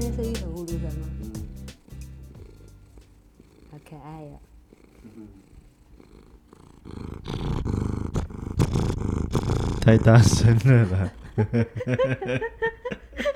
[0.00, 1.06] 今天是一头葫芦人吗？
[3.70, 4.40] 好可爱哦、
[9.82, 11.12] 太大声了啦！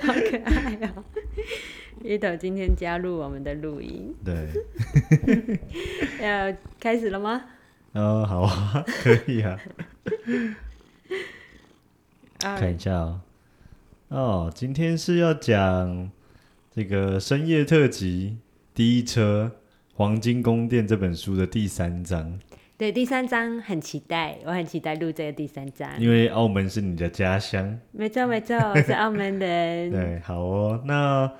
[0.01, 1.03] 好可爱哦、
[2.03, 4.49] 一头今天加入我们的录音，对，
[6.19, 7.43] 要开始了吗？
[7.93, 9.59] 哦，好啊， 可以啊，
[12.43, 13.21] 啊，看一下哦。
[14.07, 16.09] 哦，今天是要讲
[16.75, 18.37] 这个深夜特辑
[18.75, 19.49] 《第一车
[19.93, 22.37] 黄金宫殿》这本书的第三章，
[22.77, 25.89] 对，第三章很期待，我很期待录这个第三章。
[25.97, 27.79] 因为澳门是你的家乡。
[27.93, 29.87] 没错没错，我是澳门人。
[29.89, 30.83] 对，好哦。
[30.83, 31.31] 那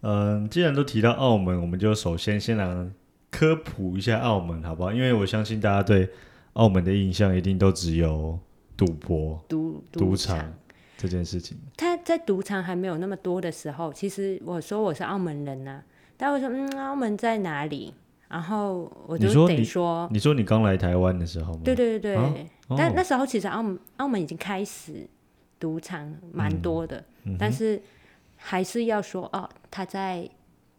[0.00, 2.90] 嗯、既然都提到澳门，我们就首先先来
[3.30, 4.94] 科普一下澳门，好不好？
[4.94, 6.08] 因为我相信大家对
[6.54, 8.40] 澳门的印象一定都只有
[8.78, 10.54] 赌博、赌赌场场，
[10.96, 11.58] 这件事情。
[11.76, 15.80] 他在赌场还没有那么多的时候，其实我说我是澳门人呐、
[16.16, 17.94] 大家会说嗯，澳门在哪里？
[18.28, 21.60] 然后我就说你说，你刚来台湾的时候吗？
[21.64, 22.16] 对对对对。
[22.16, 22.34] 啊
[22.66, 25.06] 哦但那时候其实澳门澳门已经开始
[25.60, 27.80] 赌场蛮多的，嗯但是
[28.36, 30.28] 还是要说哦，他在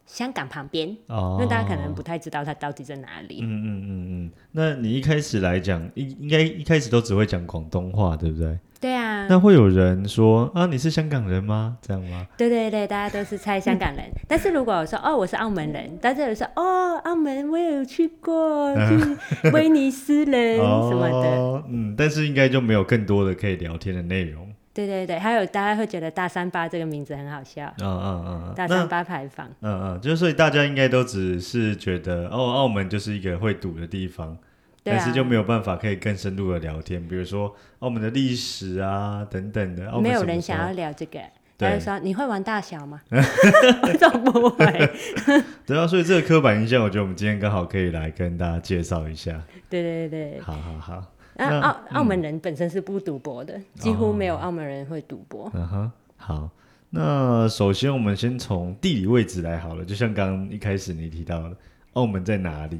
[0.06, 3.40] 香港旁边，哦，因为大家可能不太知道它到底在哪里。
[3.42, 8.58] 嗯嗯嗯嗯，那你一开始来讲，应应该一开始都只会讲广东话，对不对？
[8.80, 11.76] 对啊，那会有人说啊，你是香港人吗？
[11.80, 12.26] 这样吗？
[12.36, 14.04] 对对对，大家都是猜香港人。
[14.26, 21.28] 但是如果我说哦，我是澳门人，大家有说哦，澳门我也有去过，去威尼斯人 什么的。
[21.30, 24.51] 哦，嗯，但是应该就没有更多的可以聊天的内容。
[24.74, 29.46] 对对对，还有大家会觉得大三八这个名字很好笑，嗯嗯嗯嗯，大三八牌坊。
[29.60, 34.36] 嗯嗯，就是所以大家应该都只是觉得哦，澳门就是一个会赌的地方，
[34.82, 40.00] 但是就没有办法可以更深入的聊天，比如说澳门的历史啊等等的。
[40.00, 41.20] 没有人想要聊这个。
[41.58, 43.00] 对他就说你会玩大小吗？
[43.12, 44.90] 我说不会。
[45.64, 49.40] 对啊，所以这个刻板印象，我觉得我们今天刚好可以来跟大家介绍一下。
[49.68, 50.40] 对对对。
[50.40, 55.50] 好好好，澳澳门人本身是不赌博的，几乎没有澳门人会赌博。
[55.54, 56.50] 嗯哼，好。
[56.94, 61.56] 那首先我们先从地理位置来好了，就像刚刚一开始你提到的，
[61.94, 62.78] 澳门在哪里？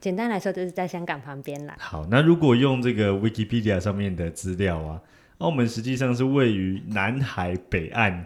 [0.00, 1.74] 简单来说，就是在香港旁边啦。
[1.80, 5.00] 好，那如果用这个 Wikipedia 上面的资料啊，
[5.38, 8.24] 澳门实际上是位于南海北岸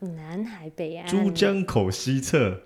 [0.00, 2.60] 南海北岸，珠江口西侧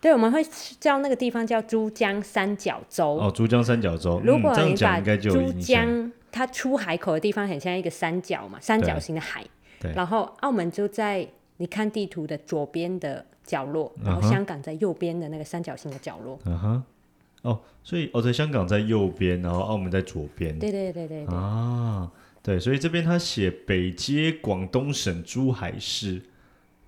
[0.00, 0.42] 对，我们会
[0.78, 3.16] 叫那个地方叫珠江三角洲。
[3.16, 4.20] 哦，珠江三角洲。
[4.24, 5.52] 如果你把珠。
[5.60, 9.44] 江它出海口的地方很像一个三角嘛，三角形的海。
[9.80, 16.38] 对然后澳门就在你看地图的左边的角落，然后香港在右边的那个三角形的角落。
[16.44, 16.82] 嗯哼，
[17.42, 20.58] 哦，所以哦，在香港在右边，然后澳门在左边。
[20.58, 22.10] 对对对对对，啊，
[22.42, 26.22] 对，所以这边他写北接广东省珠海市，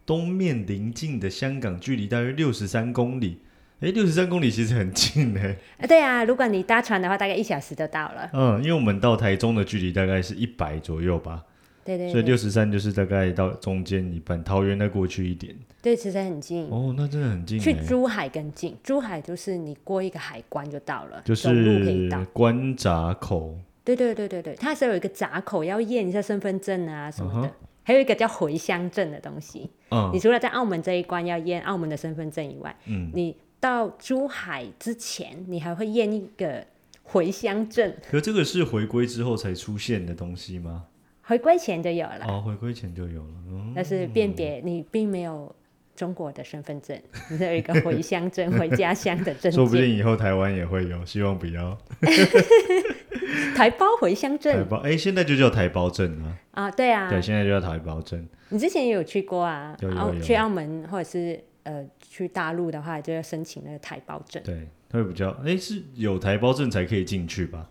[0.05, 3.39] 东面临近的香港，距离大约六十三公里。
[3.81, 5.41] 哎，六十三公里其实很近呢。
[5.79, 8.31] 啊对啊，如果你搭船的话，大概一小时就到了。
[8.33, 11.43] 嗯，因为我们到台中的距离大概是一百左右吧，
[11.85, 15.53] 对对对，所以六十三就是大概到中间一半，桃园再过去一点。
[15.83, 16.69] 对，其实很近。
[16.71, 22.25] 哦，那真的很近诶，去珠海更近，珠海就是你过一个海关就到了，就是到。
[22.33, 23.59] 关闸口。
[23.85, 27.53] 对对对对对，它是有一个闸口要验一下身份证啊什么的，嗯
[27.83, 29.71] 还有一个叫回乡证的东西。
[29.91, 36.67] 嗯你除了在澳门这一关要验澳门的身份证以外，嗯，你到珠海之前，你还会验一个
[37.03, 40.85] 回乡证，可这个是回归之后才出现的东西吗？
[41.25, 43.35] 回归前就有了，哦，回归前就有了。
[43.49, 45.55] 嗯，但是辨别你并没有
[45.95, 47.01] 中国的身份证，
[47.31, 51.79] 你是有一个回乡证、 回家乡的证说不，定以后台湾也会有，希望不要。
[53.57, 56.39] 台胞回乡台证胞，哎、现在就叫台胞证啊。
[56.53, 58.27] 啊，对啊，对，现在就叫台胞证。
[58.51, 59.77] 你之前也有去过啊？
[59.81, 67.69] 有有有去澳门或者是呃去大陆的话，就要申请那个台胞证对，会比较，哎、是有台胞证才可以进去吧？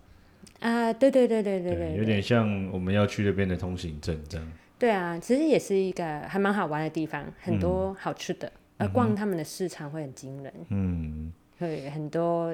[0.59, 0.91] 啊。
[0.93, 4.51] 对对对对对对，有点像我们要去那边的通行证这样。
[4.79, 12.51] 对啊，其实也是一个还蛮好玩的地方，很多好吃的，而逛他们的市场会很惊人，嗯，会很多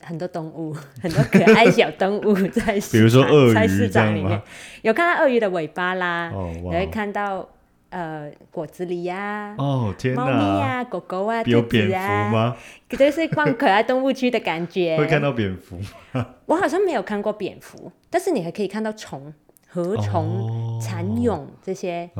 [0.00, 4.42] 很多动物，很多可爱小动物在 市比如说鳄鱼菜市场里面，
[4.82, 7.48] 有看到鳄鱼的尾巴啦，哦也会看到
[7.90, 11.94] 呃果子狸呀、哦天猫咪哪，呀、狗狗啊、兔有蝙蝠
[12.34, 12.56] 吗？
[12.90, 14.96] 就是逛可爱动物区的感觉。
[14.98, 15.78] 会看到蝙蝠？
[16.46, 19.32] 我好像没有看过蝙蝠，但是你还可以看到虫、
[19.70, 22.10] 河虫、哦蚕蛹这些，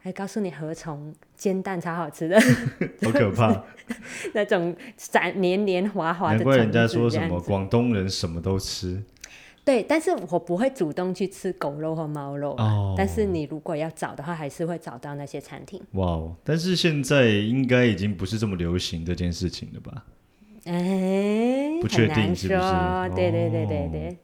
[0.00, 2.38] 还告诉你何虫煎蛋超好吃的
[3.02, 3.64] 好可怕！
[4.34, 6.36] 那种闪黏黏滑滑的。
[6.36, 9.02] 难怪人家说什么广东人什么都吃。
[9.64, 12.64] 对，但是我不会主动去吃狗肉和猫肉啊。
[12.64, 15.80] 哦但是你如果要找的话，还是会找到那些餐厅。
[15.92, 16.34] 哇哦！
[16.42, 20.04] 但是现在应该已经不是这么流行这件事情了吧？
[20.64, 24.16] 哎，不确定是不是说对对对对哦对。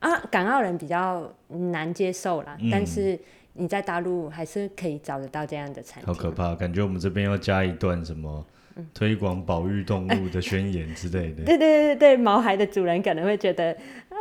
[0.00, 3.18] 啊，港澳人比较难接受啦，嗯但是
[3.54, 6.06] 你在大陆还是可以找得到这样的产品。
[6.06, 8.46] 好可怕，感觉我们这边要加一段什么
[8.76, 11.42] 嗯推广保育动物的宣言之类的。
[11.46, 14.16] 对对对对，毛孩的主人可能会觉得啊，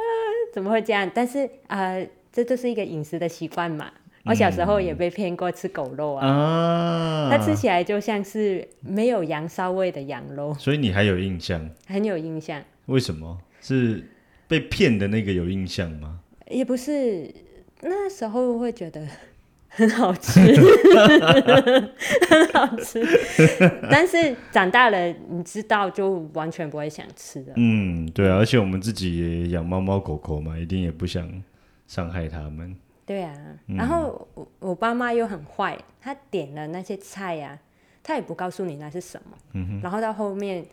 [0.54, 1.10] 怎么会这样？
[1.14, 3.92] 但是呃，这就是一个饮食的习惯嘛。
[4.26, 11.70] 我小时候也被骗过吃狗肉啊，啊，它吃起来就像是没有羊骚味的羊肉，所以你还有印象？
[11.88, 12.62] 很有印象。
[12.88, 14.04] 为什么是
[14.48, 16.20] 被骗的那个有印象吗？
[16.50, 17.34] 也不是
[17.82, 19.06] 那时候会觉得
[19.68, 20.40] 很好吃，
[22.30, 23.06] 很好吃，
[23.92, 27.54] 但是长大了，你知道就完全不会想吃了。
[27.58, 31.30] 嗯，对啊，而且我们自己也养猫猫狗狗嘛，一定也不想
[31.88, 32.76] 伤害它们。
[33.06, 33.34] 对啊，
[33.68, 37.58] 然后我我爸妈又很坏，他点了那些菜呀、
[38.04, 40.66] 他也不告诉你那是什么，嗯然后到后面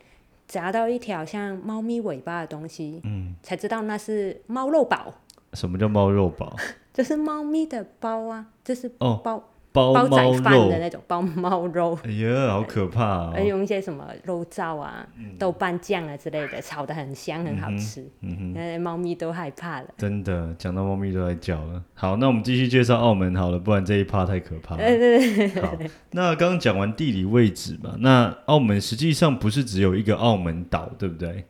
[0.47, 3.01] 夹到一条像猫咪尾巴的东西，
[3.43, 5.13] 才知道那是猫肉堡，
[5.53, 6.55] 什么叫猫肉堡？
[6.93, 8.89] 就是猫咪的包啊，就是
[9.23, 9.43] 包
[9.75, 10.79] 包仔饭的。
[10.79, 11.99] 那种包猫肉。
[12.05, 13.45] 哎呀，好可怕而哦！
[13.45, 15.05] 用一些什么肉燥啊、
[15.37, 18.09] 豆瓣酱啊之类的，炒的很香，很好吃。
[18.21, 19.89] 嗯哼，那猫咪都害怕了。
[19.99, 21.83] 真的讲到猫咪都在叫了。
[21.95, 24.79] 好，那我们继续介绍澳门好了，不然这一趴太可怕了。
[24.87, 25.77] 对对对，好，
[26.13, 31.45] 那刚刚讲完地理位置嘛，那澳门实际上不是只有一个澳门岛，对不对？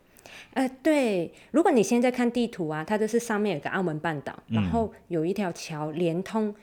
[0.54, 1.32] 呃，对。
[1.50, 6.54] 如果你现在看地图啊，它就是上面有个澳门半岛，然后有一条桥连通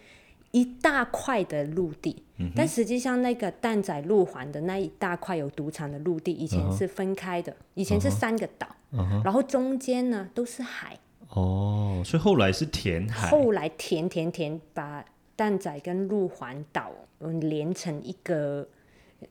[0.51, 2.23] 一大块的陆地。
[2.55, 8.67] 但实际上，那个蛋仔路环的那一大块有赌场的陆地，以前是分开的，以前是三个岛，
[9.23, 10.97] 然后中间呢都是海。
[11.29, 13.29] 哦，所以后来是填海。
[13.29, 15.05] 后来填填填把
[15.35, 18.67] 蛋仔跟路环岛嗯连成一个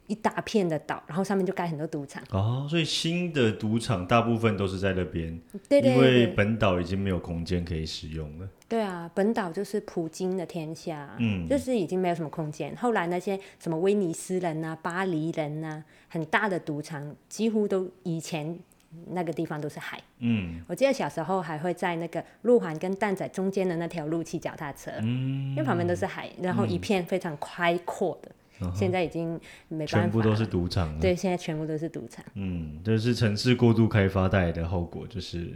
[0.07, 2.23] 一大片的岛，然后上面就盖很多赌场。
[2.31, 5.39] 哦，所以新的赌场大部分都是在那边，
[5.69, 8.49] 对对因为本岛已经没有空间可以使用了。
[8.69, 12.75] 对啊，本岛就是普京的天下，嗯就是已经没有什么空间。
[12.77, 18.57] 后来那些什么威尼斯人啊、巴黎人啊，很大的赌场几乎都以前
[19.09, 20.01] 那个地方都是海。
[20.21, 28.31] 嗯我记得小时候还会在那个鹿环跟蛋仔中间的那条路骑脚踏车，嗯因为旁边都是海，然后一片非常开阔的。
[28.75, 31.01] 现在已经没办法，全部都是赌场了。
[31.01, 32.25] 对，现在全部都是赌场。
[32.35, 35.53] 嗯，这是城市过度开发带来的后果，就是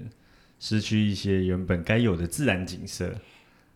[0.58, 3.12] 失去一些原本该有的自然景色。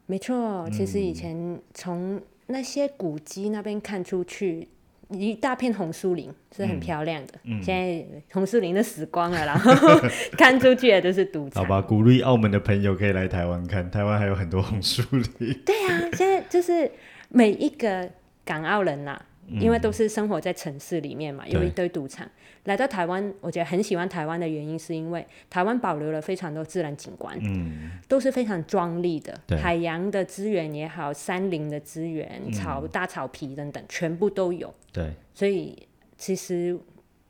[0.07, 4.67] 没错，其嗯实以前从那些古迹那边看出去，
[5.11, 7.35] 一大片红树林是很漂亮的。
[7.45, 9.71] 嗯现在红树林都死光了，然后
[10.39, 11.63] 看出去的都是赌场。
[11.63, 15.03] 好吧，鼓励澳门的朋友可以来台湾看，台湾还有很多红树
[15.39, 15.53] 林。
[15.67, 16.91] 对啊，现在就是
[17.29, 18.11] 每一个
[18.49, 19.23] 港澳人啦、
[19.61, 22.27] 因为都是生活在城市里面嘛，有一堆赌场。
[22.65, 34.75] 来到台湾，我觉得很喜欢台湾的原因，是因为台湾保留了非常多自然景观，嗯，都是非常壮丽的，海洋的资源也好，山林的资源、草、大草皮等等，全部都有。
[34.93, 35.77] 对，所以
[36.17, 36.79] 其实，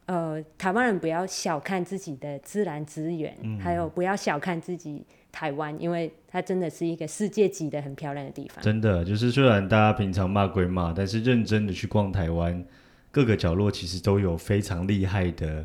[0.06, 5.04] 呃，台湾人不要小看自己的自然资源，还有不要小看自己
[5.38, 8.60] 台湾，因为它真的是一个世界级的很漂亮的地方。
[8.60, 12.64] 真的就是虽然大家平常骂归骂，但是认真的去逛台湾，
[13.12, 15.64] 各个角落其实都有非常厉害的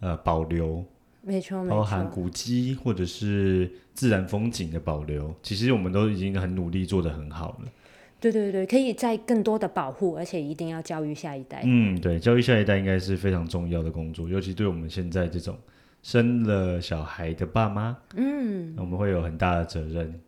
[0.00, 0.84] 呃保留，
[1.22, 7.70] 没错，包含，古迹或者是自然风景的保留，其实我们都已经很努力做得很好了。
[8.18, 11.62] 对对对，可以在更多的保护，而且一定要教育下一代。
[11.64, 15.56] 嗯，对，教育下一代应该是非常重要的工作，尤其对我们现在这种
[16.04, 20.20] 生了小孩的爸妈，嗯，我们会有很大的责任。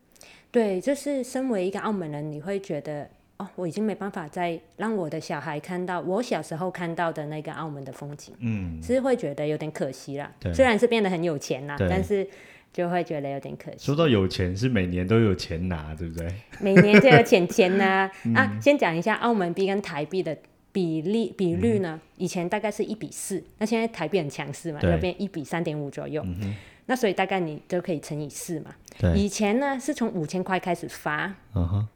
[0.51, 3.07] 对，就是身为一个澳门人，你会觉得
[3.37, 10.51] 哦，我已经没办法再让我的小孩看到我小时候看到的那个澳门的风景，嗯，是会觉得有点可惜啦对。
[10.55, 12.27] 虽然是变得很有钱啦，但是
[12.73, 13.77] 就会觉得有点可惜。
[13.81, 16.27] 说到有钱，是每年都有钱拿，对不对？
[16.59, 20.35] 每年就有钱钱呐、 嗯啊，先讲一下澳门币跟台币的
[20.77, 26.23] 比例比率呢，以前大概是一比四，那现在台币很强势嘛，对要变一比三点五左右。
[26.85, 28.75] 那所以大概你就可以乘以四嘛。
[28.99, 31.35] 对，以前呢是从五千块开始发。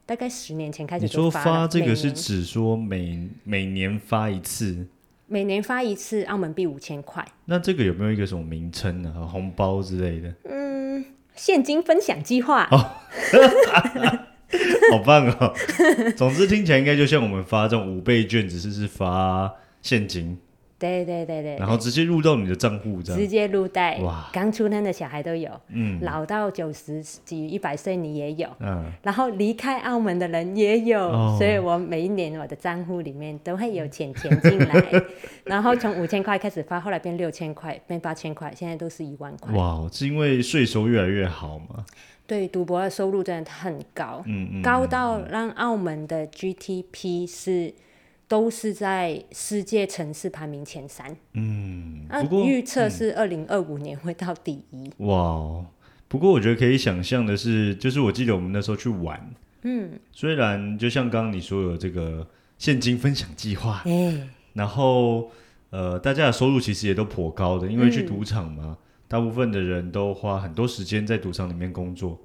[0.06, 4.86] 大概十年前开始你说就发这个是指说每每年发一次，
[5.26, 9.26] 每年发一次澳门币五千块，那这个有没有一个什么名称啊？
[9.26, 10.34] 红包之类的？
[10.44, 12.66] 嗯现金分享计划。
[12.70, 12.92] 哦
[14.90, 15.54] 好棒哦！
[16.16, 19.52] 总之听起来应该就像我们发这种五倍券，只是是发
[19.82, 20.38] 现金。
[20.78, 23.20] 对对对对，然后直接入到你的账户这样。
[23.20, 35.02] 直接入袋哇，刚出生的小孩都有，嗯老到九十几、一百岁你也有，嗯，然后离开澳门的人也有，哦所以我每一年我的账户里面都会有钱钱进来，
[35.44, 39.54] 然后从五千块开始发，后来变六千块，变八千块，现在都是一万块。
[39.54, 41.84] 哇，是因为税收越来越好嘛？
[42.30, 47.74] 对，赌博的收入真的很高，嗯嗯，高到让澳门的 GDP 是
[48.28, 54.88] 都是在世界城市排名前三，嗯，那不过预测是二零二五年会到第一。
[54.98, 55.66] 哇哦，
[56.06, 62.24] 不过我觉得可以想象的是，就是我记得我们那时候去玩，嗯，虽然就像刚刚你说有这个
[62.58, 65.32] 现金分享计划，哎、然后
[65.70, 68.78] 呃，大家的收入其实也都颇高的，因为去赌场嘛，
[69.10, 72.16] 大部分的人都花很多时间在赌场里面工作，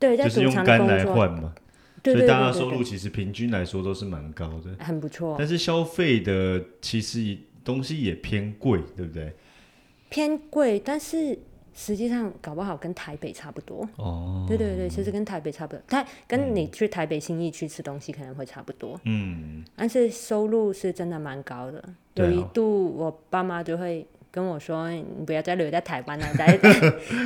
[0.00, 1.54] 对，在就是用肝来，换嘛，
[2.02, 4.84] 所以大家的收入其实平均来说都是蛮高的。
[4.84, 9.32] 很不错，但是消费的其实东西也偏贵，对不对？
[10.08, 11.38] 偏贵，但是
[11.72, 13.88] 实际上搞不好跟台北差不多。
[13.94, 21.80] 哦，对对对，其实跟台北差不多，但跟你去台北新义区吃东西可能会差不多，嗯，但是收入是真的蛮高的。
[22.14, 26.58] 有一度我爸妈就会跟我说：“你不要再留在台湾了，来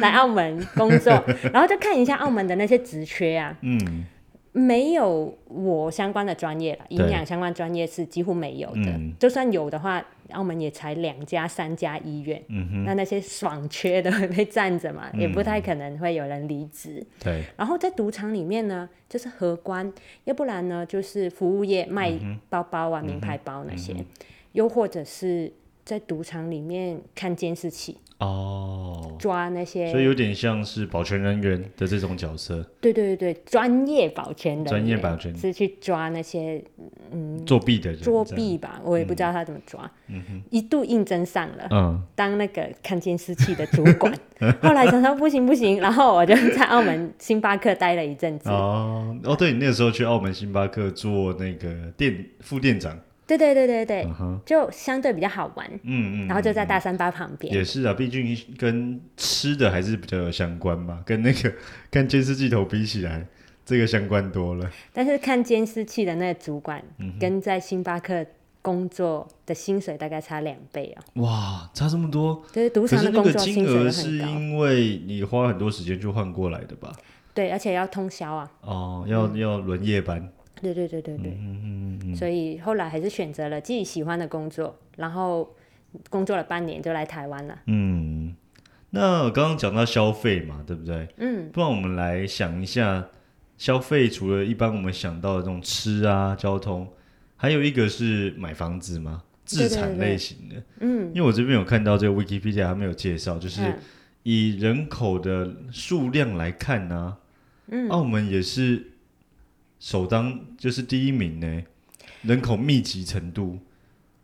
[0.00, 1.10] 来 澳门工作。”
[1.50, 4.04] 然后就看一下澳门的那些职缺啊，嗯，
[4.52, 6.98] 没有我相关的专业了，对。
[6.98, 8.90] 营养相关专业是几乎没有的。
[8.90, 9.14] 嗯。
[9.18, 17.02] 就算有的话，澳门也才两家、三家医院，嗯那那些爽缺的会被占着嘛，也不太可能会有人离职。
[17.24, 19.90] 对，然后在赌场里面呢，就是荷官，
[20.24, 23.96] 要不然呢就是服务业卖嗯包包啊、名牌包那些，
[24.52, 25.50] 又或者是
[25.88, 35.34] 在赌场里面看监视器，哦，抓那些所以有点像是保全人员的这种角色，对对对对专业保全人员，专业保全。
[35.34, 36.62] 是去抓那些
[37.10, 39.90] 嗯作弊的人，作，弊吧，我也不知道他怎么抓。
[40.08, 40.42] 嗯哼。
[40.50, 44.12] 一度应征上了，嗯，当那个看监视器的主管，
[44.60, 48.50] 后来想说不行不行，然后我就在澳门星巴克待了一阵子。
[48.50, 52.98] 哦，哦，对你那个时候去澳门星巴克做那个店副店长，
[53.36, 54.08] 对对对对对，
[54.46, 55.70] 就相对比较好玩。
[55.82, 57.52] 嗯嗯，然后就在大三巴旁边。
[57.52, 61.52] 也是啊，毕竟跟吃的还是比较有相关嘛，跟那个
[61.90, 63.26] 看监视器头比起来，
[63.66, 64.70] 这个相关多了。
[64.94, 68.24] 但是看监视器的那个主管，嗯跟在星巴克
[68.62, 71.22] 工作的薪水大概差两倍哦。
[71.22, 72.42] 哇，差这么多！
[72.50, 74.32] 就是赌可是那场的工个金额作薪水都是。
[74.32, 76.92] 因为你花很多时间就换过来的吧？
[77.34, 78.50] 对，而且要通宵啊。
[78.62, 80.28] 哦，要要轮夜班。
[80.60, 81.30] 对对对对对。
[81.40, 82.16] 嗯嗯嗯。
[82.16, 85.54] 所以后来还是选择了自己喜欢的工作，然后
[86.10, 87.58] 工作了半年就来台湾了。
[87.66, 88.34] 嗯，
[88.90, 91.08] 那刚刚讲到消费嘛，对不对？
[91.18, 93.06] 嗯，不然我们来想一下，
[93.56, 96.88] 消费除了一般我们想到的这种吃啊、交通，
[97.36, 99.22] 还有一个是买房子吗？
[99.44, 100.62] 自产类型的。
[100.80, 103.78] 嗯，因为我这边有看到这个 Wikipedia 他们有介绍，就是嗯
[104.24, 107.16] 以人口的数量来看呢、
[107.68, 108.82] 嗯澳门也是
[109.78, 111.62] 首当就是第一名呢，
[112.22, 113.58] 人口密集程度。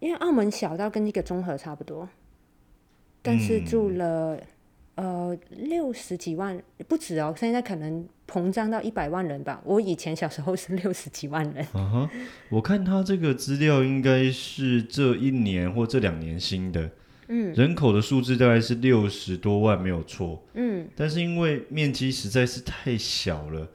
[0.01, 2.09] 因为澳门小到跟一个综合差不多，
[3.23, 4.41] 但是住嗯了、
[4.97, 9.63] 呃六十几万不止哦，现在可能膨胀到一百万人吧。
[9.65, 12.11] 我以前小时候是 六十几万人，啊哈，
[12.51, 16.91] 我看他这个资料应该是这一年或这两年新的，
[17.29, 23.67] 嗯，人口的数字大概是六十多万，没有错，嗯，但是因为面积实在是太小了，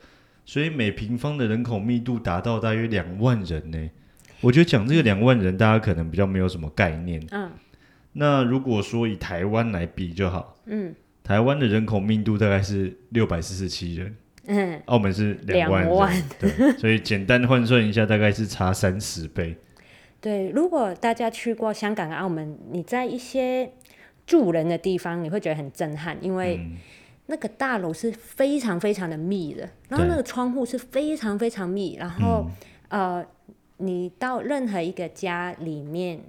[0.50, 3.90] 所以每平方的人口密度达到大约两万人呢。
[4.42, 7.24] 我觉得讲这个两万人，大家可能比较没有什么概念。
[7.30, 7.52] 嗯
[8.14, 14.16] 那如果说以台湾来比就好，嗯台湾的人口密度大概是六百四十七人，
[14.48, 19.56] 嗯，澳门是两万人，万对，所以简单换算一下，大概是差三十倍。
[20.20, 20.50] 对。
[20.50, 23.72] 如果大家去过香港、澳门，你在一些
[24.26, 26.78] 住人的地方，你会觉得很震撼，因为嗯
[27.30, 32.46] 那个大楼是非常非常的密的，然后那个窗户是非常非常密，然后、
[32.90, 33.26] 呃，
[33.78, 36.20] 你到任何一个家里面。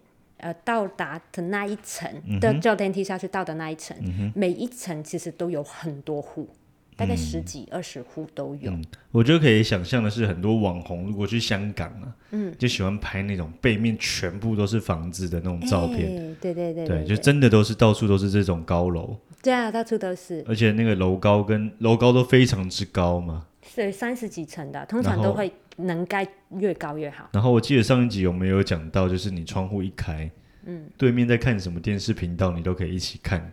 [0.42, 3.95] 呃，到达的那一层的叫电梯下去到的那一层，
[4.35, 6.49] 每一层其实都有很多户，
[6.97, 8.73] 大概十几、二十户都有。
[9.12, 23.47] 我觉得可以想象的是，很多网红如果去香港啊，嗯，就喜欢拍那种背面全部都是房子的那种照片，对对对，对，就真的都是到处都是这种高楼，对啊，到处都是，而且那个楼高跟楼高都非常之高嘛。
[23.75, 26.26] 对，三十几层的，通常都会能盖
[26.59, 27.28] 越高越好。
[27.32, 30.30] 然后我记得上一集有没有讲到，就是你窗户一开，
[30.66, 33.50] 嗯，对面在看什么电视频道，你都可以一起看，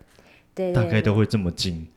[0.54, 1.88] 对对大概都会这么近。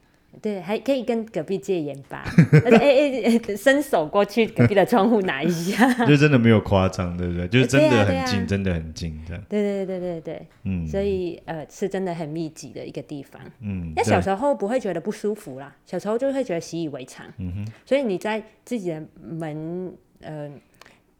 [0.40, 2.24] 对，还可以跟隔壁借盐巴，
[2.64, 5.92] 而且哎哎哎，伸手过去隔壁的窗户拿一下。
[6.06, 7.48] 就真的没有夸张，对不对？
[7.48, 9.42] 就是真的很近，真的很近这样。
[9.48, 13.40] 对对对对对，嗯所以呃是真的很密集的一个地方。
[13.60, 17.26] 嗯，那小对时候不会觉得不舒服啦，小时候就会觉得习以为常。
[17.38, 20.50] 嗯哼，所以你在自己的门呃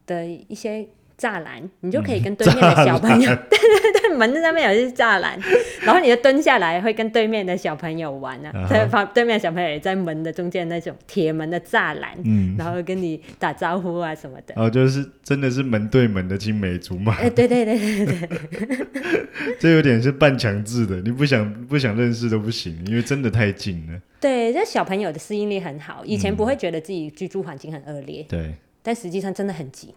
[0.06, 0.86] 的一些
[1.20, 5.38] 栅栏，你就可以跟对面的小朋友， 对对对，门上面有一些栅栏，
[5.82, 9.04] 然后你就蹲下来会跟对面的小朋友玩啊啊，哈。
[9.04, 14.54] 对面的小朋友也在门的中间那种铁门的栅栏，嗯，然后跟你打招呼啊什么的。
[14.56, 18.86] 哦，就是真的是门对门的青梅竹马，哎、对对对对对。
[19.60, 24.00] 这有点是半强制的，你不想不想认识都不行，因为真的太近了。
[24.20, 29.94] 对，这小朋友的适应力很好，以前不会觉得自己居住环境很恶劣，对，但实际上真的很挤。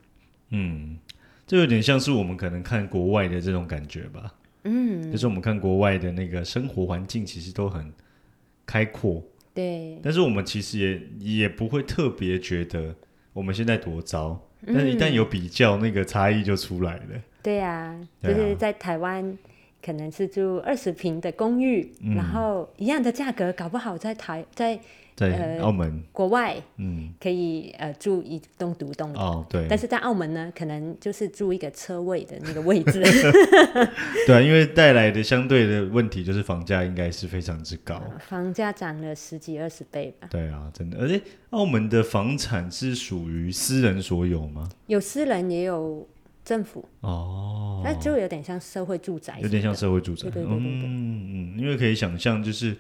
[0.55, 0.97] 嗯，
[1.45, 4.33] 这有点像是我们可能看国外的这种感觉吧。
[4.63, 7.91] 嗯，就是我们看国外的那个生活环境，其实都很
[8.65, 9.21] 开阔，
[9.53, 10.79] 对，但是我们其实
[11.19, 12.95] 也也不会特别觉得
[13.33, 17.03] 我们现在多糟，但是一旦有比较，那个差异就出来了。
[17.41, 19.37] 对呀、就是在台湾
[19.85, 22.15] 可能是住二十平的公寓，嗯。
[22.15, 24.79] 然后一样的价格，搞不好在台在
[25.15, 29.19] 在呃澳门，国外嗯，可以呃住一栋独栋的。
[29.19, 33.01] 哦，对，但是在澳门呢，可能就是住一个车位的那个位置，
[34.25, 38.01] 对啊，因为带来的相对的问题就是房价应该是非常之高。
[38.27, 40.27] 房价涨了十几二十倍吧。
[40.31, 44.69] 对啊，真的，而且澳门的房产是属于私人所有吗？
[44.87, 46.07] 有私人也有
[46.43, 49.73] 政府，哦，那就有点像社会住宅，有点像。
[49.73, 50.29] 社会住宅。
[50.29, 52.75] 对对对对对嗯嗯，因为可以想象，就是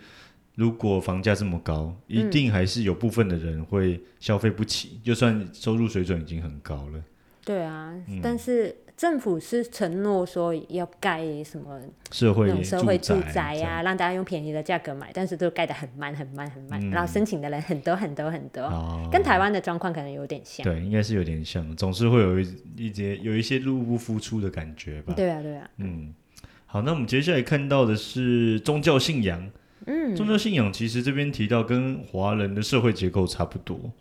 [0.55, 2.17] 如果房价这么高，嗯。
[2.17, 7.03] 一定还是有部分的人会消费不起，就算收入水准已经很高了。
[7.43, 8.19] 对啊，嗯。
[8.21, 11.81] 但是政府是承诺说要盖什么
[12.11, 20.63] 社会社会住宅宅呀、让大家用便宜的价格买，但是都盖得很慢、很慢、很慢，然后申请的人很多很多很多，哦，跟台湾的状况可能有点像。
[20.63, 25.13] 对，应该是有点像，总是会有一一些有一些入不敷出的感觉吧。
[25.15, 26.13] 对啊，对啊，嗯，
[26.67, 29.49] 好，那我们接下来看到的是宗教信仰。
[29.85, 33.91] 嗯，宗教信仰其实这边提到跟华人的社会结构差不多，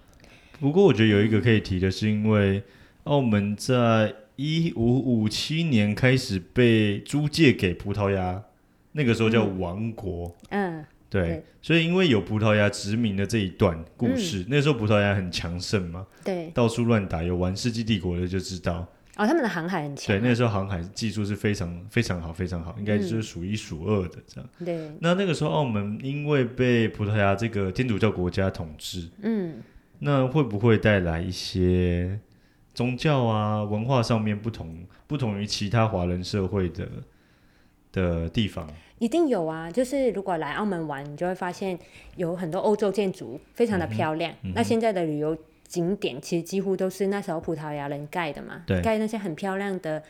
[0.60, 2.62] 不过我觉得有一个可以提的是，因为
[3.04, 8.42] 澳门在一五五七年开始被租借给葡萄牙，
[8.92, 10.34] 那个时候叫王国。
[10.50, 11.44] 嗯，对，对。
[11.60, 24.50] 所以因为有葡萄牙殖民的这一段故事，那时候葡萄牙很强盛嘛，对，到处乱打，有玩《世纪帝国》的就知道，哦，他们的航海很强对，那个时候航海技术是非常非常好，非常好，应该就是数一数二的这样。
[24.64, 29.62] 对，那那个时候澳门因为被葡萄牙这个天主教国家统治，嗯，
[29.98, 32.18] 那会不会带来一些
[32.72, 36.88] 宗教啊文化上面不同，不同于其他华人社会的
[37.92, 38.66] 的地方？
[38.98, 39.70] 一定有啊。
[39.70, 41.78] 就是如果来澳门玩，你就会发现
[42.16, 44.32] 有很多欧洲建筑，非嗯常的漂亮。
[44.54, 45.36] 那现在的旅游
[45.72, 50.02] 景点其实几乎都是那时候葡萄牙人盖的嘛，盖那些很漂亮的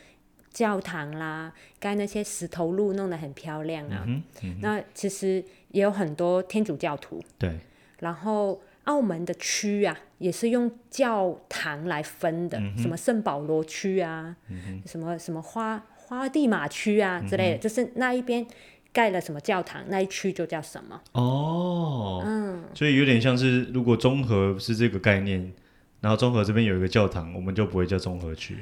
[0.52, 4.02] 教堂啦，盖那些石头路弄得很漂亮啊。
[4.06, 4.24] 嗯
[4.60, 7.60] 那其实也有很多天主教徒，对，
[8.00, 14.34] 然后澳门的区啊，也是用教堂来分的，什么圣保罗区啊，
[14.84, 18.44] 什么什么花花地马区啊之类的，就是那一边
[18.92, 21.00] 盖了什么教堂，那一区就叫什么。
[21.12, 25.52] 哦，嗯，所以有点像是如果综合是这个概念，
[26.00, 28.58] 然后综合这边有一个教堂，我们就不会叫综合区，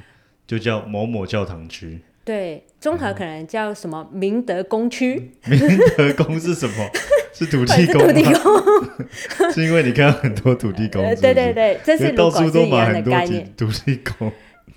[0.46, 2.00] 就叫某某教堂区。
[2.22, 5.58] 对，综合可能叫什么明德宫区，明
[5.96, 6.88] 德宫是什么？
[7.32, 8.22] 是土地 公是土地？
[8.22, 9.52] 公。
[9.52, 13.12] 是因为你看到很多土地公对对对，这是到处都买很多。
[13.56, 14.30] 土地公。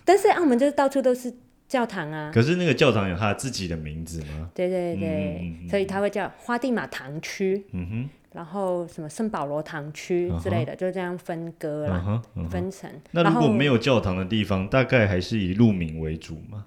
[0.06, 1.32] 但是澳门就是到处都是
[1.74, 2.30] 教堂啊。
[2.32, 4.52] 可是那个教堂有他自己的名字吗？
[4.54, 12.50] 对对对，嗯嗯嗯所以它会叫花地马堂区，嗯哼，然后什么圣保罗堂区之类的，就这样分割啦，嗯哼，嗯哼。
[12.52, 12.88] 分成。
[13.10, 16.66] 那如果没有教堂的地方，大概还是以路名为主嘛？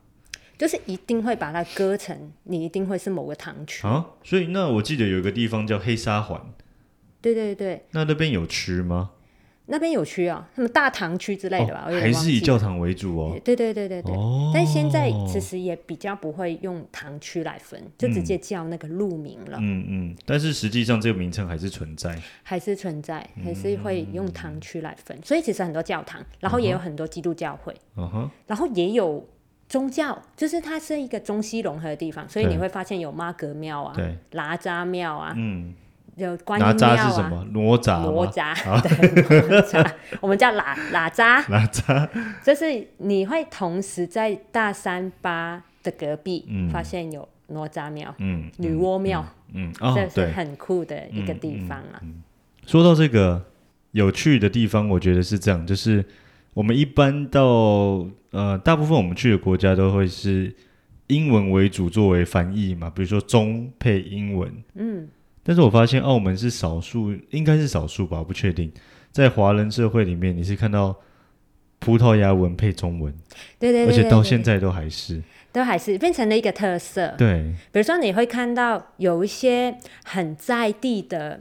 [0.58, 3.86] 就是一定会把它割成，你一定会是某个堂区。
[3.86, 6.40] 啊，所以那我记得有一个地方叫黑沙环，
[7.20, 9.10] 对对对，那那边有吃吗？
[9.66, 12.12] 那边有区啊，什么大堂区之类的吧，还。
[12.12, 13.38] 是以教堂为主哦。
[13.44, 14.14] 对对对对对。
[14.14, 22.18] 哦，但现在其实也比较不会用堂区来分，就直接叫那个路名了，嗯嗯，但是实际上这个名称还是存在。
[22.42, 25.18] 还是存在，还是会用堂区来嗯分。
[25.22, 29.28] 所以其实很多教堂，然后也有很多基督教会，嗯哼，然后也有
[29.68, 35.74] 宗教，就是它是一个中西融合的地方，所以你会发现有妈阁庙啊、对，喇扎庙啊，嗯，
[36.16, 36.72] 有观音哪。
[36.74, 37.46] 吒是什么？
[37.52, 42.08] 哪吒 哪吒，我们叫哪哪吒， 哪吒？
[42.44, 52.00] 就是你会同时在大三巴的隔壁、嗯发现有哪吒庙、嗯，女娲庙，嗯，哦这，是，很酷的一个地方啊。
[52.66, 53.44] 说到这个
[53.92, 56.04] 有趣的地方，我觉得是这样，就是
[56.54, 60.52] 我们一般到呃，大部分我们去的国家都会是
[61.06, 64.52] 英文为主作为翻译嘛，比如说中配英文。
[64.74, 65.08] 嗯，
[65.46, 68.72] 但是我发现澳门是少数，应该是少数吧，我不确定，
[69.12, 70.96] 在华人社会里面，你是看到
[71.78, 73.14] 葡萄牙文配中文，
[73.60, 75.22] 对对对而且到现在都还是。
[75.52, 77.14] 都还是变成了一个特色。
[77.16, 81.40] 对，比如说，你会看到有一些很在地的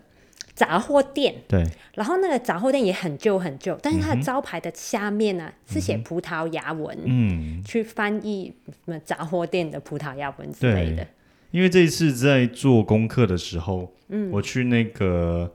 [0.54, 1.66] 杂货店，对，
[1.96, 11.04] 然后那个杂货店也很旧很旧，但是它的招牌的下面呢、是写葡萄牙文，嗯，去翻译什么杂货店的葡萄牙文之类的。
[11.04, 11.08] 对。
[11.52, 15.54] 因为这一次在做功课的时候，嗯我去那个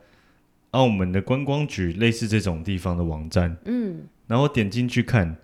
[0.72, 5.36] 澳门的观光局类似这种地方的网站，嗯，然后点进去看，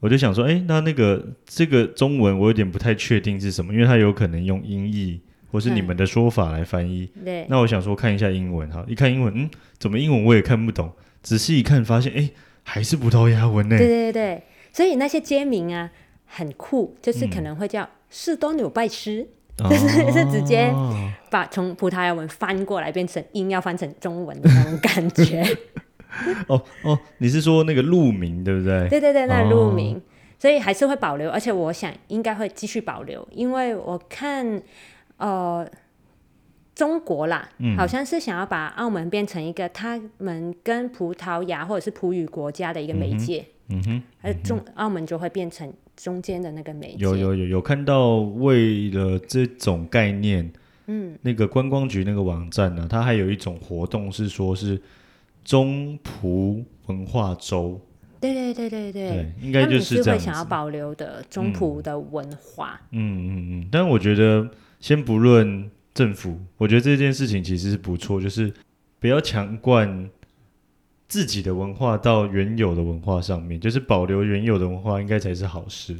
[0.00, 5.20] 我就想说，哎，那那个这个中文我有点不太确定是什么，因为它有可能用音译
[5.50, 7.10] 或是你嗯们的说法来翻译。
[7.24, 10.92] 对，那我想说看一下英文哈，一看英文，嗯，怎么英文我也看不懂？
[11.22, 12.30] 仔细一看，发现哎，
[12.62, 13.76] 还是葡萄牙文呢。
[13.76, 15.90] 对对对，所以那些街名啊
[16.26, 19.26] 很酷，就是可能会叫士多纽拜师，
[19.58, 25.44] 就是 是直接哦把从葡萄牙文翻过来变成硬要翻成中文的那种感觉。
[26.48, 28.88] 哦哦，你是说那个路名对不对？
[28.88, 30.00] 对对对，那哦路名，
[30.38, 34.60] 所以还是会保留，而且我想应该会继续保留，因为我看
[35.18, 35.68] 呃
[36.74, 37.76] 中国啦，嗯。
[37.76, 46.98] 好像是想要把澳门变成一个他们跟葡萄牙或者是葡语国家的一个媒介，嗯哼，而中澳门就会变成中间的那个媒介。
[46.98, 50.50] 有有有有看到，为了这种概念，
[50.86, 54.80] 嗯，那个观光局那个网站呢、它还有一种活动是说是
[55.44, 57.80] 中葡文化周，
[58.20, 59.10] 对对对对对。
[59.10, 60.34] 对，应该就是这样想。
[60.36, 68.52] 要保留的中葡的文化，嗯嗯嗯，但我觉得先不论政府，我觉得这件事情其实是不错，就是
[69.00, 70.08] 不要强灌
[71.08, 75.96] 自己的文化到原有的文化上面，就是保留原有的文化，应该才是好事。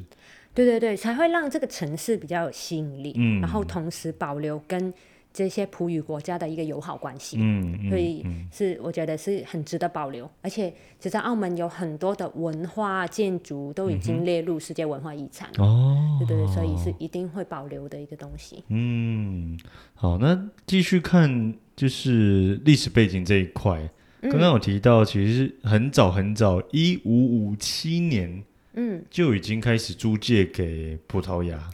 [0.55, 4.92] 对对对，才会让这个城市比较有吸引力，嗯然后同时保留跟
[5.33, 7.37] 这些葡语国家的一个友好关系。
[7.38, 18.64] 嗯嗯，所以嗯是我觉得是很值得保留，而且其实澳门有很多的文化建筑都已经列入世界文化遗产了，哦，对对对，所以是一定会保留的一个东西。
[18.68, 19.57] 嗯，
[19.94, 23.88] 好，那继续看就是历史背景这一块。
[24.23, 24.31] 嗯。
[24.31, 28.43] 刚刚有提到，其实很早很早，一五五七年
[28.75, 31.71] 嗯，就已经开始租借给葡萄牙，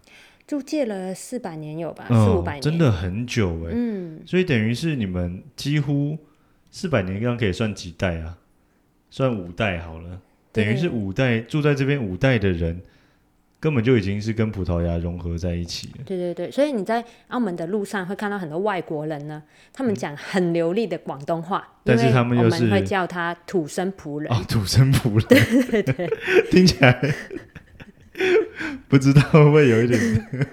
[0.46, 6.18] 租借了四百年有吧，四五百年，嗯真的很久哎、嗯，所以等于是你们几乎
[6.70, 8.38] 四百年，刚刚可以算几代啊？
[9.10, 12.80] 算五代好了，等于是五代住在这边五代的人，
[13.64, 16.04] 根本就已经是跟葡萄牙融合在一起了。
[16.04, 24.30] 对对对，所以你在澳门的路上会看到很多外国人呢，他们讲很流利的广东话，但是他们又是会叫他土生葡人。
[24.30, 25.26] 哦，土生葡人，
[26.52, 27.14] 听起来
[28.88, 30.00] 不知道会不会有一点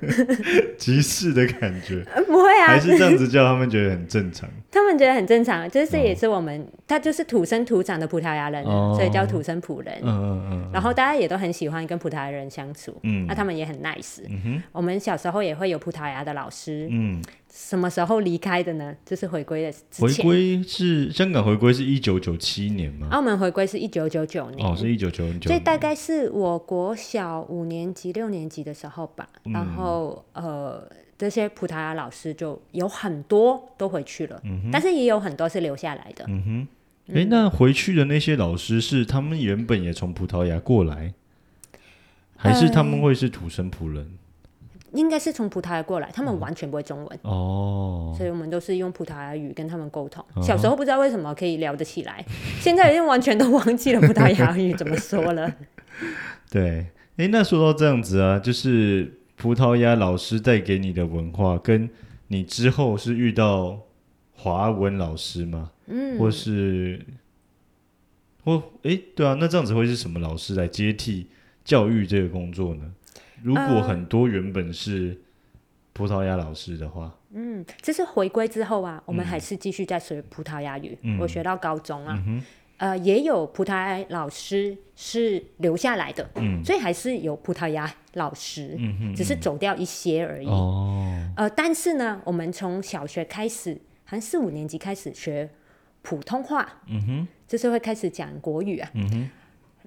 [0.77, 2.67] 歧视的感觉，呃不会啊。
[2.67, 4.49] 还，是这样子叫他们觉得很正常？
[4.71, 8.93] 他们觉得很正常，就是也是我们，他就是土生土长的葡萄牙人，哦。
[8.95, 9.93] 所以叫土生葡人。
[10.01, 10.69] 嗯嗯嗯。
[10.73, 13.25] 然后大家也都很喜欢跟葡萄牙人相处，嗯。
[13.27, 14.21] 那他们也很 nice。
[14.29, 14.63] 嗯哼。
[14.71, 17.21] 我们小时候也会有葡萄牙的老师，嗯，
[17.53, 18.95] 什么时候离开的呢？
[19.05, 20.13] 就是回归的回。
[20.23, 23.09] 归是香港回归是一九九七年吗？
[23.11, 29.27] 澳门回归是一九九九年，哦，是一九九九所以大概是我国小五年级、六年级的时候吧。
[29.43, 36.23] 嗯然后呃，这些葡萄牙老师就有很多都回去了，但是也有很多是留下来的。
[36.29, 36.67] 嗯哼。
[37.13, 41.13] 诶，那回去的那些老师是他们原本也从葡萄牙过来，
[42.37, 44.13] 还是他们会是土生葡人？
[44.93, 50.23] 应该是从葡萄牙过来，他们完全不会中文，哦，所以我们都是用葡萄牙语跟他们沟通。
[50.41, 52.25] 小时候不知道为什么可以聊得起来，
[52.59, 55.51] 现在已经完全都忘记了葡萄牙语怎么说了。
[56.51, 61.89] 对，诶，那说到这样子啊，就是葡萄牙老师带给你的文化，跟
[62.27, 63.79] 你之后是遇到
[64.33, 65.71] 华文老师吗？
[65.87, 67.05] 嗯，或是
[68.43, 71.27] 或哎，对啊，那这样子会是什么老师来接替
[71.63, 72.91] 教育这个工作呢？
[73.43, 75.19] 如果呃很多原本是
[75.93, 81.19] 葡萄牙老师的话，嗯，这是回归之后啊，我们嗯还是继续在学葡萄牙语，嗯。
[81.19, 82.21] 我学到高中啊。
[82.27, 82.41] 嗯，
[82.77, 86.63] 呃，也有葡萄牙老师是留下来的，嗯。
[86.63, 90.47] 所以还是有葡萄牙老师，嗯哼，只是走掉一些而已。
[90.47, 93.75] 哦，呃，但是呢，我们从小学开始，
[94.05, 95.49] 好像四五年级开始学
[96.01, 98.89] 普通话，嗯哼，就是会开始讲国语啊。
[98.93, 99.29] 嗯哼，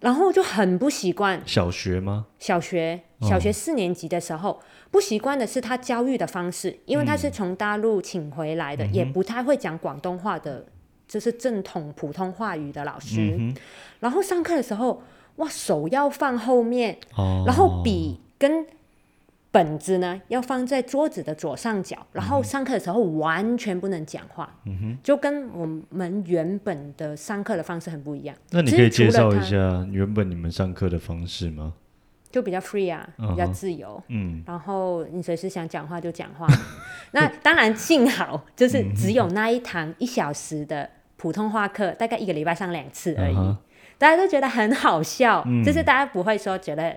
[0.05, 1.41] 然后就很不习惯。
[1.47, 2.27] 小学吗？
[2.39, 10.67] 小学哦小学四年级的时候，不习惯的是他教育的方式，因为他嗯是从大陆请回来的，也不太会讲广东话的，
[11.09, 13.35] 就是正统普通话语的老师。
[13.39, 13.57] 嗯
[14.01, 15.03] 然后上课的时候，
[15.37, 18.67] 哇，手要放后面，哦，然后笔跟
[19.55, 31.75] 本子呢要放在桌子的左上角，然后上课的时候完全不能讲话，嗯就跟我们原本的上课的方式很不一样，那你可以介绍一下原本你们上课的方式吗？
[32.33, 34.03] 就比较 free 啊，比较自由。
[34.09, 36.49] 嗯，然后你随时想讲话就讲话。
[37.13, 43.37] 那当然，幸好就是只有那一堂一小时的普通话课，大概一个礼拜上两次而已。
[43.99, 46.97] 大家都觉得很好笑，嗯就是大家不会说觉得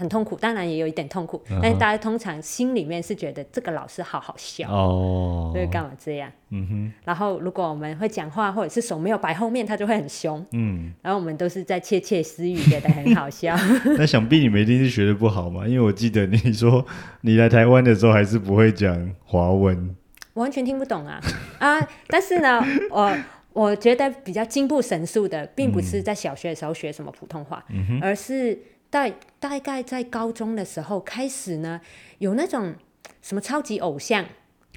[0.00, 6.32] 很痛苦，当然也有一点痛苦，嗯但是大家通常心里面是觉得这个老师好好笑，哦，就是干嘛这样？
[6.52, 10.44] 嗯哼，然后如果我们会讲话，或者是手没有摆后面，他就会很凶。
[10.52, 13.54] 嗯，然后我们都是在窃窃私语，觉得很好笑。
[13.98, 16.84] 那想必你们一定是学的不好嘛，因为我记得你说
[17.20, 19.94] 你来台湾的时候还是不会讲华文，
[20.34, 21.20] 完全听不懂啊
[21.60, 21.78] 啊！
[22.08, 23.16] 但是呢， 我
[23.52, 27.64] 我觉得比较进步神速的，并不是在小学的时候学什么普通话，
[28.00, 28.58] 而是
[28.90, 31.80] 在大概在高中的时候开始呢，
[32.18, 32.74] 有那种
[33.22, 34.24] 什么超级偶像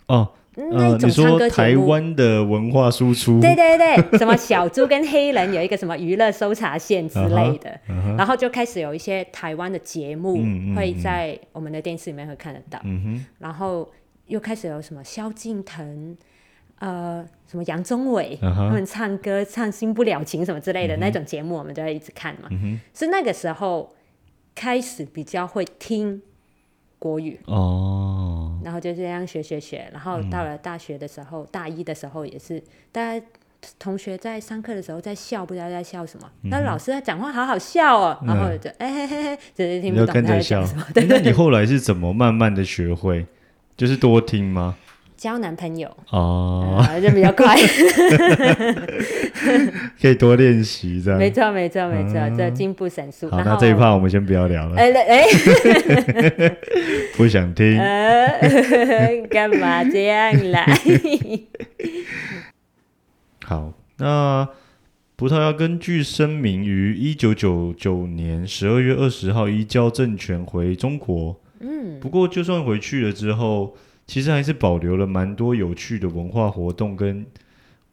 [0.07, 1.87] 哦，呃，那一种唱歌节目。
[1.87, 7.79] 湾的文化输出，对对对，什么小猪跟黑人有一个什么娱乐搜查线之类的。
[8.15, 10.37] 然后就开始有一些台湾的节目
[10.75, 12.79] 会在我们的电视里面会看得到，
[13.39, 13.89] 然后
[14.27, 16.15] 又开始有什么萧敬腾，
[16.79, 22.47] 呃，什么杨宗纬，他们唱歌唱《新不了情》什么之类的、那种节目，我们就会一直看嘛。
[22.51, 23.91] 嗯是那个时候
[24.55, 26.21] 开始比较会听
[26.99, 33.25] 国语，哦，然后就这样学学学，然后到了大学的时候，大一的时候也是，大家
[33.79, 36.29] 同学在上课的时候在笑，不知道在笑什么。
[36.43, 40.85] 嗯那、老师在讲话好好笑哦，然后就哎嘿嘿嘿，只是听不懂他在笑讲什么。。
[40.95, 43.25] 诶那你后来是怎么慢慢的学会？
[43.75, 44.77] 就是多听吗？
[45.23, 47.55] 交男朋友哦，啊，就比较快。
[50.01, 51.17] 可以多练习这样。
[51.17, 53.29] 没错，没错，没错，这进步神速。
[53.29, 55.23] 好，那这一趴我们先不要聊了，哎哎
[57.15, 57.79] 不想听。
[57.79, 58.27] 呃，
[59.31, 60.65] 干嘛这样啦？
[63.45, 64.45] 好，那
[65.15, 71.39] 葡萄牙根据声明于一九九九年十二月二十号移交政权回中国。
[71.61, 73.73] 嗯，不过就算回去了之后，
[74.13, 77.25] 其实还是保留了蛮多有趣的文化活动跟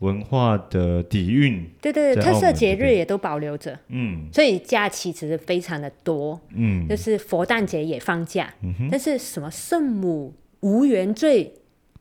[0.01, 1.67] 文化的底蕴。
[1.81, 4.29] 对对特色节日也都保留着，嗯。
[4.31, 6.87] 所以假期其实非常的多，嗯。
[6.87, 8.53] 就是佛诞节也放假，
[8.91, 11.55] 但是什么圣母无原罪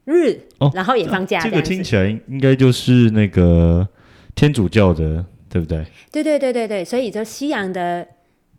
[0.03, 3.87] 日，哦然后也放假，这个听起来应该就是那个
[4.35, 5.85] 天主教的，对不对？
[6.11, 8.05] 对对对对对，所以就西洋的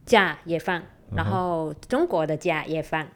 [0.07, 3.07] 假也放，嗯然后中国的假也放，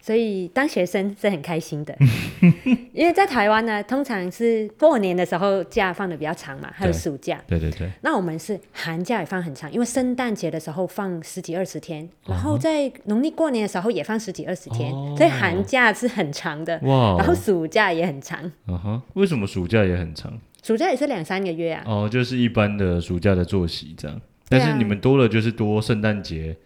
[0.00, 1.94] 所以当学生是很开心的。
[2.92, 7.40] 因为在台湾呢，通常是过年的时候假放的比较长嘛，还有暑假。
[7.46, 20.32] 对对对，那我们是寒假也放很长，因为圣诞节的时候放十几二十天，然嗯后在农历过年的时候也放十几二十天，哦所以寒假是很长的，哇然后暑假也很长，嗯哼，为什么暑假也很长？
[20.62, 21.82] 暑假也是两三个月啊。
[21.86, 26.56] 哦，就是一般的暑假的作息这样，但是你们多了就是多圣诞节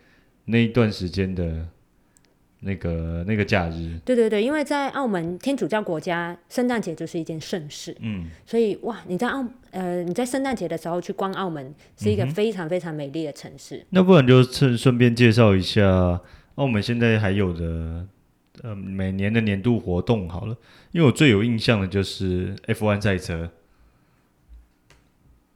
[0.46, 1.66] 那一段时间的
[2.64, 13.84] 那个那个假日，对对对，因为在澳门天主教国家，圣诞节就是一件盛事，嗯，所以哇，你在澳呃你在圣诞节的时候去逛澳门，是嗯一个非常非常美丽的城市。
[13.90, 16.20] 那不然就趁顺便介绍一下
[16.54, 18.06] 澳门现在还有的
[18.62, 20.56] 呃每年的年度活动好了，
[20.92, 23.50] 因为我最有印象的就是 F1 赛车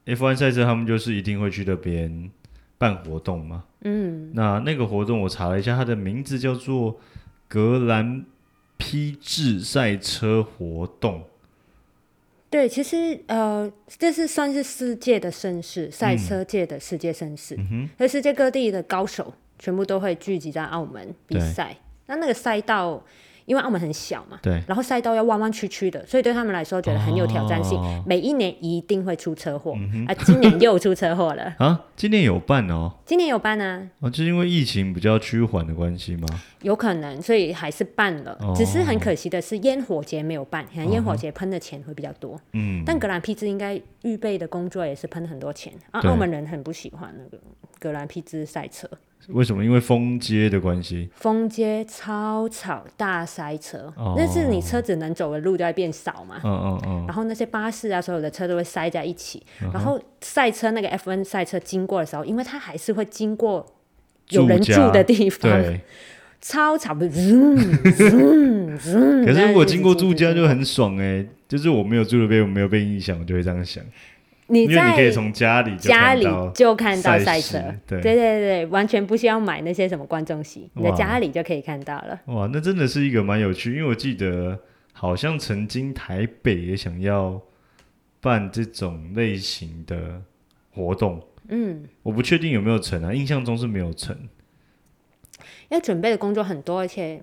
[0.05, 2.31] ，F1 赛车他们就是一定会去那边
[2.77, 6.99] 办活动嘛，嗯，那那个活动我查了一下，它的名字叫做
[7.47, 8.25] 格兰
[8.77, 11.23] 披治赛车活动。
[12.51, 21.77] 对，其实呃，这是算是世界的盛事，赛车界的世界盛事，嗯那、世界各地的高手全部都会聚集在澳门比对赛。
[22.07, 23.05] 那那个赛道，
[23.49, 27.81] 因为澳门很小嘛，对，然后赛道要弯弯曲曲的，所以对他们来说觉得很有挑战性。
[28.07, 29.75] 每一年一定会出车祸、
[30.07, 31.53] 啊，今年又出车祸了。
[31.59, 36.27] 啊，今年有办哦，今年有办啊，哦，就是因为疫情比较趋缓的关系吗？
[36.61, 38.37] 有可能，所以还是办了。
[38.43, 42.39] 哦只是很可惜的是，烟火节没有办，可能烟火节喷的钱会比较多。
[42.53, 47.43] 嗯，但格兰披治应该预备的工作也是喷很多钱啊，澳门人很不喜欢那个
[47.79, 48.87] 格兰披治赛车。
[49.29, 49.63] 为什么？
[49.65, 51.11] 因为封街的关系。
[51.15, 56.41] 封街超吵，大塞车，哦那是你车子能走的路都会变少嘛。
[56.43, 59.43] 嗯嗯嗯，然后那些巴士啊，所有的车都会塞在一起。
[59.73, 63.67] 然后赛车那个 F1 赛车经过的时候，因为它还是会经过
[64.31, 65.81] 有人住的地方，对。
[66.41, 67.09] 超吵的。
[67.11, 67.15] 可
[69.35, 73.83] 是如果经过住家就很爽哎、就是我没有住的边我没有被影响，我就会这样想，
[74.51, 82.19] 你因为你可以在从家里家里就看到赛车，对对对对，完全不需要买那些什么观众席，你在家里就可以看到了。
[82.27, 84.59] 哇，那真的是一个蛮有趣，因为我记得
[84.93, 87.41] 好像曾经台北也想要
[88.21, 90.23] 办这种类型的
[90.71, 94.17] 活动，嗯，我不确定有没有成啊，印象中是没有成。
[95.69, 97.21] 要准备的工作很多，而且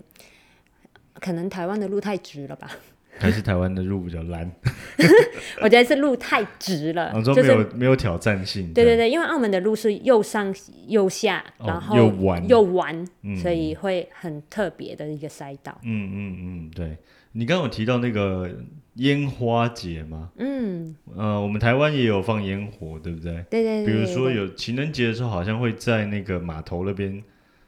[1.15, 2.69] 可能台湾的路太直了吧？
[3.17, 4.49] 还是台湾的路比较烂，
[5.61, 8.73] 我觉得是路太直了， 就是有没有挑战性。
[8.73, 10.53] 对对对，因为澳门的路是又上
[10.87, 15.77] 又下，哦然后又弯又弯，嗯所以会很特别的一个赛道。
[15.83, 16.97] 嗯嗯嗯，对。
[17.37, 18.49] 你刚刚有提到那个
[18.93, 20.29] 烟花节吗？
[20.37, 23.43] 嗯，呃，我们台湾也有放烟火，对不对？
[23.49, 27.21] 对对对比如说有情人节的时候，好像会在那个码头那边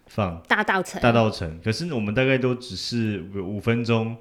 [0.06, 4.16] 放大道城，大道城，可是我们大概都只是五分钟、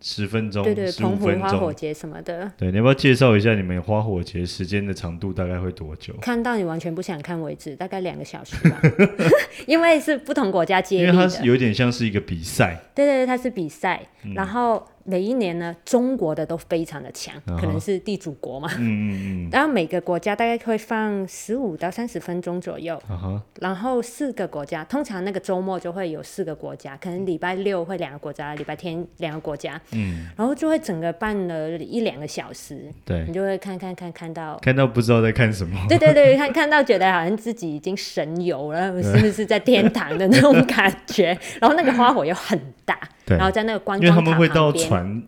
[0.00, 1.28] 十分钟、对对，澎湖。
[1.40, 6.14] 花火节什么的，对，你要不要介绍一下你们花火节时间的长度大概会多久？
[6.20, 8.80] 看到你完全不想看为止，大概两个小时吧，
[9.66, 11.12] 因为是不同国家接因为。
[11.12, 18.68] 它是有点像是一个比赛，对对对，它是比赛，嗯然后每一年呢，中国的都非常的强，可能是地主国嘛。
[18.76, 34.58] 嗯嗯嗯，然后每个国家大概会放十五到三十分钟左右，啊哈，然后四个国家，通常那个周末就会有四个国家，可能礼拜六会两个国家，礼拜天两个国家，嗯，然后就会整个办了一两个小时，对你，就会看看看看到。
[34.60, 41.36] 看到不知道在看什么， 对对对，看看到觉得好像自己已经神游了，是不是在天堂的那种感觉？
[41.58, 45.22] 然后那个花火又很大，对然后在那个观因为他们会到船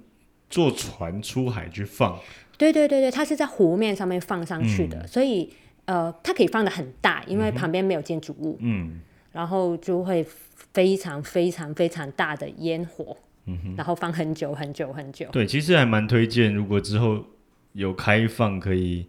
[0.48, 2.18] 坐船出海去放，
[2.56, 5.08] 对对对对，它是在湖面上面放上去的，嗯。
[5.08, 5.52] 所以
[5.84, 9.00] 呃，它可以放的很大，因为旁边没有建筑物，嗯，
[9.32, 10.24] 然后就会
[10.72, 15.26] 非常非常非常大的烟火，嗯然后放很久很久很久。
[15.32, 17.24] 对，其实还蛮推荐，如果之后
[17.72, 19.06] 有开放可以，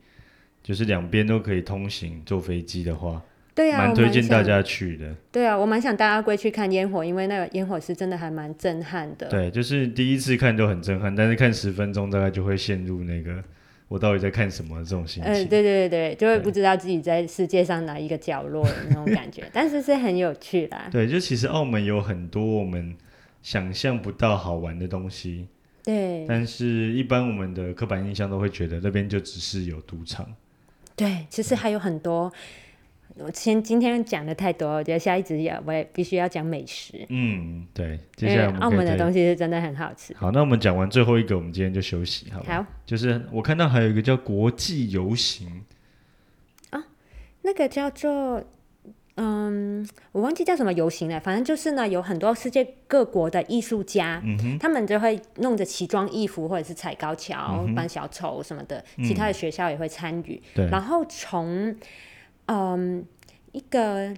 [0.64, 3.22] 就是两边都可以通行坐飞机的话，
[3.62, 4.42] 对啊，蛮推荐大。
[4.42, 5.16] 家去的。
[5.32, 9.28] 对啊，我蛮想大家归去看烟火，因为那个烟火是真的还蛮震撼的。
[9.28, 13.44] 对，就是第一次看都很震撼，但是看十分钟大概就会陷入那个
[13.88, 15.48] 我到底在看什么这种心嗯，情。
[15.48, 20.88] 对对对对，就会不知道自己在世界上哪一个角落的那种感觉，但是是很有趣啦。
[20.92, 22.96] 对，就其实澳门有很多我们
[23.44, 25.48] 想象不到好玩的东西，
[25.84, 30.28] 对但是一般我们的刻板印象都会觉得那边就只是有赌场。
[30.96, 32.34] 对，其实还有很多。
[33.18, 38.00] 我先今天讲的太多，我觉得下一集要我也必须要讲美食，嗯，对。
[38.16, 40.14] 接下来澳门的东西是真的很好吃。
[40.16, 42.58] 好，那我们讲完最后一个，我们今天就休息，好吧？
[42.58, 45.64] 好，就是我看到还有一个叫国际游行
[46.70, 46.84] 啊，
[47.42, 48.44] 那个叫做，
[49.18, 60.42] 嗯，我忘记叫什么游行了，反正就是呢，有很多世界各国的艺术家，嗯他们就会弄着奇装异服，或者是踩高跷、嗯扮小丑什么的，其他的学校也会参与。
[60.56, 61.76] 对，然后从，
[62.52, 63.06] 嗯，
[63.54, 64.14] 一个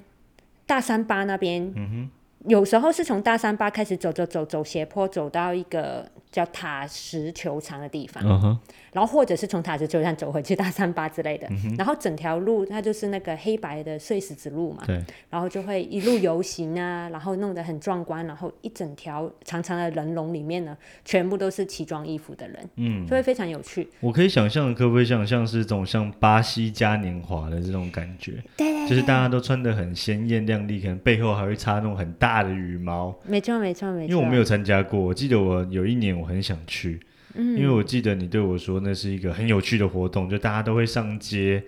[0.66, 2.10] 大三巴那边，嗯
[2.48, 8.22] 有时候是从大三巴开始走走走走斜坡，走到一个叫塔石球场的地方。
[8.26, 8.60] 嗯哼，
[8.94, 23.88] 然后或者是从塔子球站走回去大三巴之类的，嗯然后整条路它就是那个黑白的碎石子路嘛，对，然后就会一路游行啊，然后弄得很壮观，然后一整条长长的人龙里面呢，全部都是奇装异服的人，嗯，就会非常有趣。
[24.00, 28.34] 我可以想象，可不可以想象是这种像巴西嘉年华的这种感觉？
[28.56, 33.14] 对对就是大家都穿的很鲜艳亮丽，可能背后还会插那种很大的羽毛。
[33.26, 34.12] 没错没错没错。
[34.12, 37.00] 因为我没有参加过，我记得我有一年我很想去，
[37.36, 41.64] 嗯，因为我记得你对我说那是一个很有趣的活动，就大家都会上街，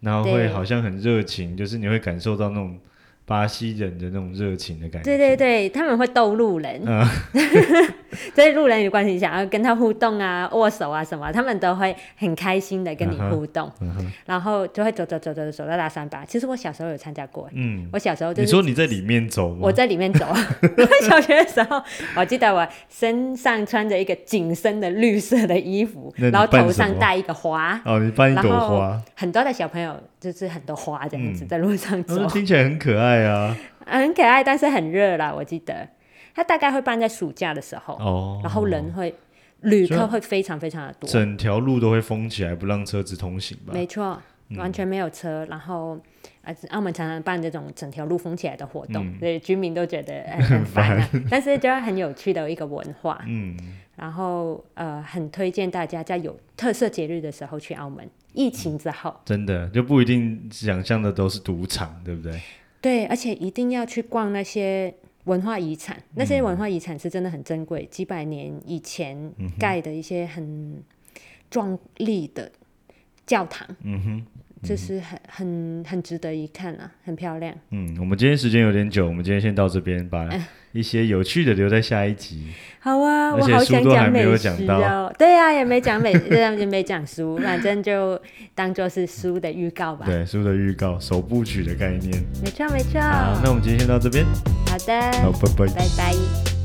[0.00, 2.78] 然后会好像很热情，就是你会感受到那种
[3.28, 5.04] 巴西人的那种热情的感觉。
[5.04, 7.06] 对对对，他们会逗路人，嗯。
[8.34, 14.12] 在路人有关系，想要跟他互动啊、握手啊什么，他们都会很开心的跟你互动，嗯哼。
[14.24, 16.24] 然后就会走走走走走到大三巴。
[16.24, 19.58] 其实我小时候有参加过，嗯，我小时候就是你说你在里面走吗？
[19.60, 20.26] 我在里面走。
[21.06, 21.82] 小学的时候，
[22.16, 31.48] 我记得我身上穿着一个紧身的绿色的衣服 然后头上戴一个花，哦，你扮一朵花，很多的小朋友就是很多花这样子嗯。
[31.48, 33.56] 在路上走，那听起来很可爱啊。
[33.84, 35.34] 啊很可爱，但是很热啦。
[35.34, 35.88] 我记得
[36.34, 39.14] 它大概会办在暑假的时候，哦，然后人会
[39.62, 41.08] 旅客会非常非常的多。
[41.08, 43.72] 整条路都会封起来，不让车子通行吧？
[43.72, 44.20] 没错，
[44.56, 45.98] 完全没有车，然后
[46.42, 51.10] 呃，澳门常常办这种整条路封起来的活动，所以居民都觉得很烦啊。
[51.30, 53.56] 但是就很有趣的一个文化，嗯，
[53.96, 58.08] 然后呃，很推荐大家在有特色节日的时候去澳门。
[58.34, 62.38] 疫情之后，真的就不一定想象的都是赌场，对不对？
[62.80, 70.82] 对，而且一定要去逛那些文化遗产，那些文化遗产是真的很珍贵，几百年以前盖的一些很
[71.50, 72.50] 壮丽的
[73.26, 73.66] 教堂。
[73.82, 74.26] 嗯哼。
[74.60, 77.54] 这是很很很值得一看啊，很漂亮。
[77.70, 80.28] 嗯，我们今天时间有点久，我们今天先到这边，把
[80.72, 82.48] 一些有趣的留在下一集。
[82.80, 85.12] 好啊，我好想讲美食哦。
[85.18, 88.20] 对啊，也没讲美， 这样就没讲书，反正就
[88.54, 90.06] 当做是书的预告吧。
[90.06, 92.24] 对，书的预告，首部曲的概念。
[92.42, 93.00] 没错没错。
[93.00, 94.24] 好，那我们今天先到这边。
[94.66, 95.00] 好的。
[95.22, 95.74] 好，拜拜。
[95.74, 96.57] 拜拜。